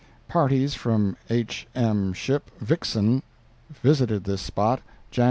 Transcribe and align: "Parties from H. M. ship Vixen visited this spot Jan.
"Parties 0.27 0.73
from 0.73 1.15
H. 1.29 1.67
M. 1.75 2.11
ship 2.13 2.49
Vixen 2.59 3.21
visited 3.69 4.23
this 4.23 4.41
spot 4.41 4.81
Jan. 5.11 5.19